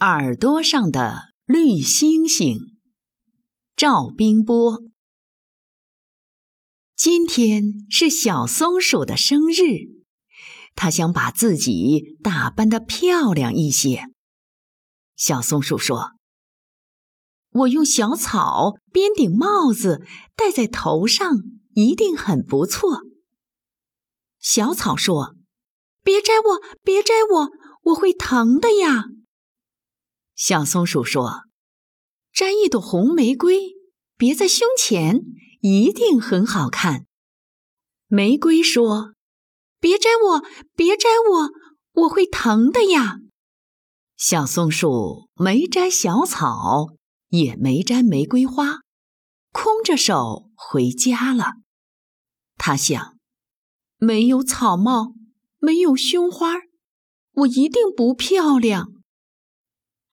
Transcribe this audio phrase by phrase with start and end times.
[0.00, 2.76] 耳朵上的绿星星，
[3.74, 4.82] 赵冰波。
[6.94, 10.04] 今天是小松鼠的生日，
[10.74, 14.02] 它想把自己打扮的漂亮一些。
[15.16, 16.10] 小松鼠说
[17.52, 20.04] ：“我用小草编顶帽子
[20.36, 21.38] 戴在头上，
[21.72, 23.00] 一定很不错。”
[24.38, 25.36] 小草说
[26.04, 27.48] ：“别摘我，别摘我，
[27.84, 29.06] 我会疼的呀。”
[30.36, 31.44] 小松鼠说
[32.30, 33.74] ：“摘一朵红玫瑰，
[34.18, 35.22] 别在胸前，
[35.62, 37.06] 一定很好看。”
[38.08, 39.14] 玫瑰说
[39.80, 40.44] ：“别摘我，
[40.76, 43.20] 别摘我，我会疼的呀。”
[44.18, 46.88] 小松鼠没摘小草，
[47.28, 48.80] 也没摘玫瑰花，
[49.52, 51.54] 空着手回家了。
[52.58, 53.16] 他想：
[53.96, 55.14] 没有草帽，
[55.58, 56.56] 没有胸花，
[57.32, 58.92] 我一定不漂亮。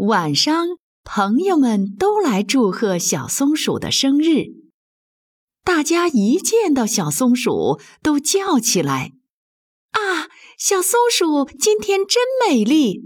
[0.00, 4.46] 晚上，朋友们都来祝贺小松鼠的生日。
[5.62, 9.12] 大家一见到小松鼠，都叫起来
[9.92, 13.02] ：“啊，小松鼠今天真美丽！”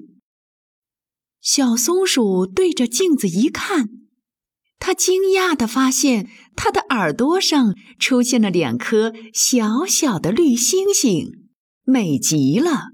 [1.43, 3.89] 小松鼠对着镜子一看，
[4.79, 11.49] 它惊讶地发现，它的耳朵上出现了两颗小小的绿星星，
[11.83, 12.91] 美极了。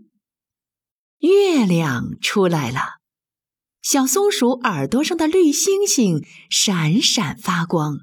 [1.19, 3.00] 月亮出来了。
[3.83, 8.01] 小松鼠耳朵上的绿星星闪闪发光，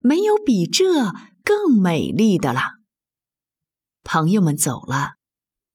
[0.00, 2.74] 没有比这更美丽的了。
[4.04, 5.14] 朋友们走了，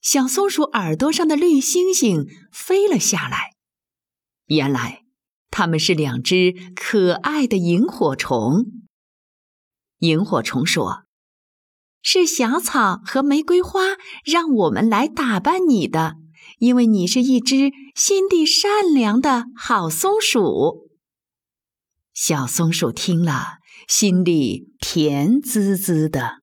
[0.02, 3.54] 小松鼠耳朵上的绿星星飞了下来。
[4.45, 5.04] 原来，
[5.50, 8.66] 它们是两只可爱的萤火虫。
[9.98, 11.06] 萤火虫说
[12.04, 13.81] ：“是小草和玫瑰花
[14.23, 16.17] 让我们来打扮你的。”
[16.64, 20.88] 因为你是一只心地善良的好松鼠，
[22.14, 26.42] 小松鼠听了，心里甜滋滋的。